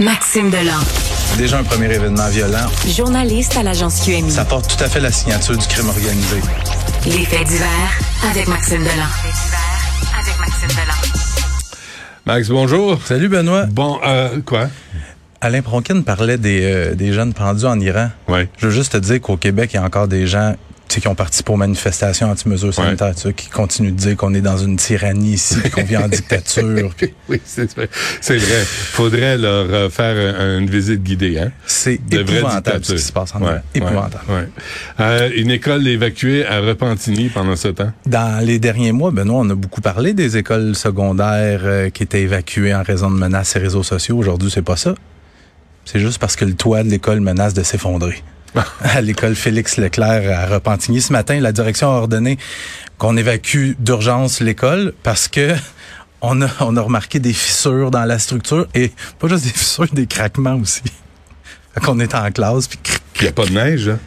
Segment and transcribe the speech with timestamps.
[0.00, 0.80] Maxime Delan.
[1.36, 2.66] Déjà un premier événement violent.
[2.88, 4.30] Journaliste à l'agence QMI.
[4.30, 6.36] Ça porte tout à fait la signature du crime organisé.
[7.04, 7.68] Les faits divers
[8.30, 9.10] avec Maxime Delan.
[10.18, 11.74] avec Maxime Delan.
[12.24, 12.98] Max, bonjour.
[13.04, 13.66] Salut Benoît.
[13.66, 14.68] Bon, euh, quoi?
[15.42, 18.08] Alain Pronkin parlait des, euh, des jeunes pendus en Iran.
[18.28, 18.48] Oui.
[18.56, 20.54] Je veux juste te dire qu'au Québec, il y a encore des gens
[20.98, 24.76] qui ont participé aux manifestations anti-mesures sanitaires, qui continuent de dire qu'on est dans une
[24.76, 26.90] tyrannie ici, qu'on vit en dictature.
[26.96, 27.88] puis Oui, c'est vrai.
[28.20, 28.64] C'est vrai.
[28.64, 31.52] Faudrait leur euh, faire un- une visite guidée, hein?
[31.66, 33.60] C'est épouvantable ce qui se passe en Ouais.
[33.74, 34.24] Épouvantable.
[34.30, 34.48] ouais.
[34.98, 37.92] Euh, une école évacuée à Repentigny pendant ce temps?
[38.06, 42.22] Dans les derniers mois, Benoît, on a beaucoup parlé des écoles secondaires euh, qui étaient
[42.22, 44.16] évacuées en raison de menaces et réseaux sociaux.
[44.16, 44.94] Aujourd'hui, c'est pas ça.
[45.84, 48.22] C'est juste parce que le toit de l'école menace de s'effondrer.
[48.82, 51.00] à l'école Félix Leclerc à Repentigny.
[51.00, 52.38] Ce matin, la direction a ordonné
[52.98, 55.54] qu'on évacue d'urgence l'école parce que
[56.20, 59.86] on a, on a remarqué des fissures dans la structure et pas juste des fissures,
[59.92, 60.82] des craquements aussi.
[61.84, 62.78] Qu'on est en classe puis
[63.20, 63.98] Il n'y a pas de neige, hein?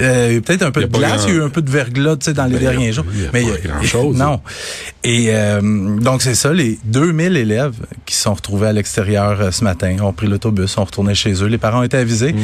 [0.00, 2.16] euh, peut-être un peu de glace, grand- il y a eu un peu de verglas,
[2.16, 3.04] tu sais, dans les Ben, derniers jours.
[3.14, 4.16] y a Mais pas y a- grand-chose.
[4.16, 4.40] Non.
[5.04, 5.60] Et euh,
[5.98, 7.74] donc c'est ça, les 2000 élèves
[8.06, 11.46] qui sont retrouvés à l'extérieur euh, ce matin ont pris l'autobus, sont retournés chez eux.
[11.46, 12.32] Les parents ont été avisés.
[12.32, 12.38] Mm.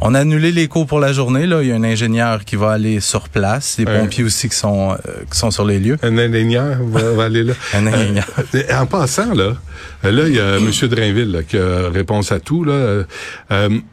[0.00, 1.46] On a annulé les cours pour la journée.
[1.46, 3.98] Là, il y a un ingénieur qui va aller sur place, des Ouais.
[3.98, 4.96] pompiers aussi qui sont euh,
[5.30, 5.96] qui sont sur les lieux.
[6.02, 7.54] Un ingénieur va, va aller là.
[7.74, 8.26] Un ingénieur.
[8.54, 9.54] Euh, en passant, là,
[10.04, 10.70] là, il y a M.
[10.88, 12.62] Drainville là, qui a réponse à tout.
[12.62, 13.02] Là.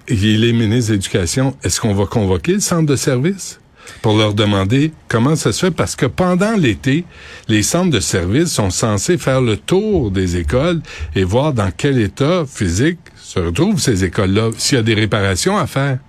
[0.08, 1.55] Il est ministre de l'Éducation.
[1.64, 3.59] Est-ce qu'on va convoquer le centre de service?
[4.01, 5.71] Pour leur demander comment ça se fait?
[5.71, 7.05] Parce que pendant l'été,
[7.47, 10.81] les centres de service sont censés faire le tour des écoles
[11.15, 15.57] et voir dans quel état physique se retrouvent ces écoles-là, s'il y a des réparations
[15.57, 15.99] à faire.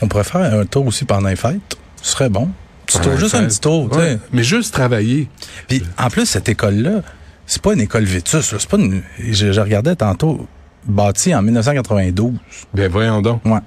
[0.00, 1.76] On pourrait faire un tour aussi pendant les fêtes.
[2.02, 2.48] Ce serait bon.
[2.86, 4.02] Petit tour, juste un petit tour, tu sais.
[4.02, 5.28] Ouais, Mais juste travailler.
[5.68, 7.02] Puis en plus cette école là,
[7.46, 10.46] c'est pas une école vétus, c'est pas une je, je regardais tantôt
[10.86, 12.32] bâtie en 1992.
[12.74, 13.44] Ben voyons donc.
[13.44, 13.60] Ouais.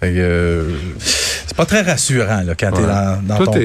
[0.00, 0.70] Fait que, euh,
[1.46, 3.60] c'est pas très rassurant là quand t'es dans, dans Toi, ton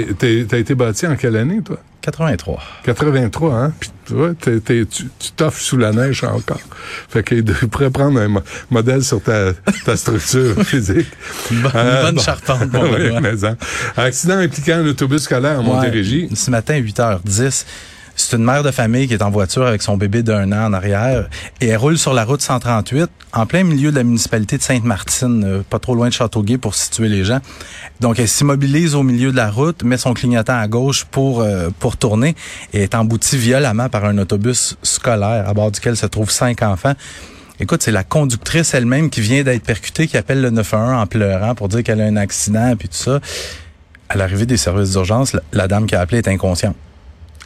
[0.48, 1.78] t'as été bâti en quelle année, toi?
[2.02, 2.60] 83.
[2.86, 3.74] 83, hein?
[3.78, 6.62] Puis toi, t'es- t'es- tu tu t'offres sous la neige encore.
[7.10, 8.42] Fait que tu pourrais prendre un mo-
[8.72, 9.52] modèle sur ta,
[9.86, 11.08] ta structure physique.
[11.52, 12.22] Une bonne, Euh, une bonne bon.
[12.22, 13.20] charpente pour Oui, moi.
[13.22, 13.58] mais, hein.
[13.98, 16.28] Accident impliquant un autobus scolaire à Montérégie.
[16.30, 17.66] Ouais, ce matin, 8h10.
[18.20, 20.74] C'est une mère de famille qui est en voiture avec son bébé d'un an en
[20.74, 21.30] arrière
[21.62, 25.44] et elle roule sur la route 138 en plein milieu de la municipalité de Sainte-Martine,
[25.46, 27.40] euh, pas trop loin de Châteauguay pour situer les gens.
[28.02, 31.70] Donc elle s'immobilise au milieu de la route, met son clignotant à gauche pour euh,
[31.80, 32.36] pour tourner
[32.74, 36.96] et est emboutie violemment par un autobus scolaire à bord duquel se trouvent cinq enfants.
[37.62, 41.56] Écoute, c'est la conductrice elle-même qui vient d'être percutée qui appelle le 911 en pleurant
[41.56, 43.22] pour dire qu'elle a un accident puis tout ça.
[44.10, 46.76] À l'arrivée des services d'urgence, la, la dame qui a appelé est inconsciente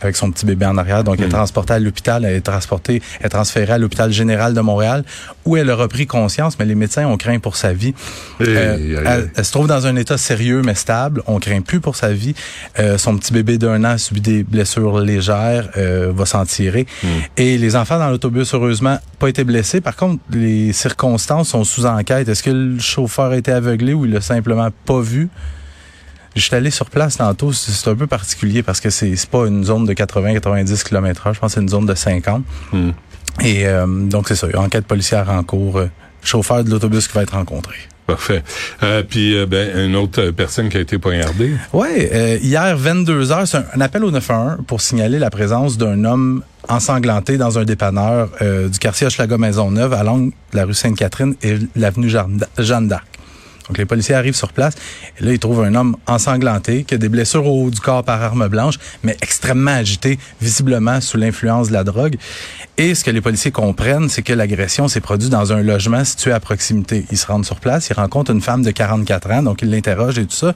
[0.03, 1.03] avec son petit bébé en arrière.
[1.03, 4.53] Donc, elle est transportée à l'hôpital, elle est transportée, elle est transférée à l'hôpital général
[4.53, 5.03] de Montréal,
[5.45, 7.93] où elle a repris conscience, mais les médecins ont craint pour sa vie.
[8.39, 11.21] Hey, Euh, elle, elle se trouve dans un état sérieux mais stable.
[11.27, 12.33] On craint plus pour sa vie.
[12.79, 16.85] Euh, son petit bébé d'un an a subi des blessures légères, euh, va s'en tirer.
[17.37, 19.81] Et les enfants dans l'autobus, heureusement, pas été blessés.
[19.81, 22.27] Par contre, les circonstances sont sous enquête.
[22.29, 25.29] Est-ce que le chauffeur a été aveuglé ou il l'a simplement pas vu?
[26.35, 29.63] Je suis allé sur place tantôt, c'est un peu particulier parce que c'est pas une
[29.63, 32.43] zone de 80-90 km heure, je pense que c'est une zone de 50.
[32.71, 32.89] Hmm.
[33.41, 35.89] Et euh, donc c'est ça, enquête policière en cours, euh,
[36.23, 37.75] chauffeur de l'autobus qui va être rencontré.
[38.05, 38.43] Parfait.
[38.83, 41.53] Euh, puis, euh, ben, une autre euh, personne qui a été poignardée.
[41.71, 45.77] Ouais, euh, hier 22 heures, c'est un, un appel au 911 pour signaler la présence
[45.77, 50.65] d'un homme ensanglanté dans un dépanneur euh, du quartier Hochelaga Maisonneuve à l'angle de la
[50.65, 53.07] rue Sainte-Catherine et l'avenue Jeanne Jeanne d'Arc.
[53.67, 54.73] Donc les policiers arrivent sur place
[55.19, 58.03] et là ils trouvent un homme ensanglanté qui a des blessures au haut du corps
[58.03, 62.17] par arme blanche, mais extrêmement agité, visiblement sous l'influence de la drogue.
[62.77, 66.31] Et ce que les policiers comprennent, c'est que l'agression s'est produite dans un logement situé
[66.31, 67.05] à proximité.
[67.11, 70.19] Ils se rendent sur place, ils rencontrent une femme de 44 ans, donc ils l'interrogent
[70.19, 70.53] et tout ça.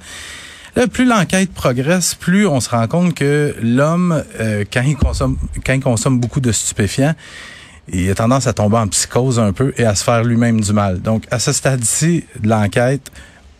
[0.75, 5.73] Là, plus l'enquête progresse, plus on se rend compte que l'homme, euh, quand il quand
[5.73, 7.15] il consomme beaucoup de stupéfiants,
[7.91, 10.73] il a tendance à tomber en psychose un peu et à se faire lui-même du
[10.73, 11.01] mal.
[11.01, 13.11] Donc, à ce stade-ci de l'enquête,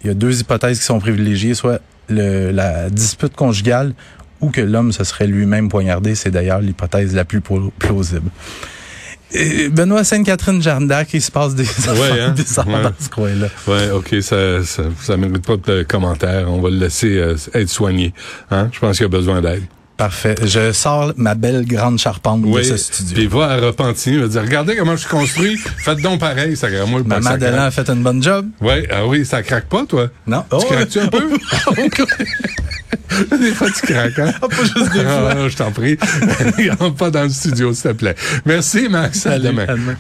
[0.03, 1.79] il y a deux hypothèses qui sont privilégiées, soit
[2.09, 3.93] le, la dispute conjugale
[4.41, 6.13] ou que l'homme se serait lui-même poignardé.
[6.15, 8.29] C'est d'ailleurs l'hypothèse la plus plausible.
[9.33, 12.31] Et Benoît Sainte-Catherine Jeanne d'Arc, il se passe des affaires hein?
[12.31, 12.81] bizarres Ouais.
[12.83, 13.47] dans ce coin-là.
[13.67, 16.49] Ouais, ok, ça, ça, ça mérite pas de commentaires.
[16.49, 18.13] On va le laisser euh, être soigné.
[18.51, 18.69] Hein?
[18.71, 19.63] Je pense qu'il a besoin d'aide.
[19.97, 20.35] Parfait.
[20.43, 22.61] Je sors ma belle grande charpente Oui.
[22.61, 23.15] de ce studio.
[23.15, 26.67] Puis va à Repentigny, va dire, regardez comment je suis construit, faites donc pareil, ça
[26.85, 27.67] moi le Maman Delan craque.
[27.67, 28.47] a fait une bonne job.
[28.61, 30.07] Ouais, ah oui, ça craque pas, toi?
[30.27, 30.43] Non?
[30.59, 31.27] Tu craques-tu un peu?
[33.39, 34.33] des fois, tu craques, hein?
[34.41, 35.33] pas juste des fois.
[35.35, 35.97] Ah, je t'en prie.
[36.79, 38.15] Rentre pas dans le studio, s'il te plaît.
[38.45, 39.25] Merci, Max.
[39.25, 39.63] À demain.
[39.67, 39.95] à demain.